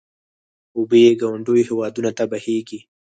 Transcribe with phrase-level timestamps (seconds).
[0.77, 2.79] اوبه یې ګاونډیو هېوادونو ته بهېږي.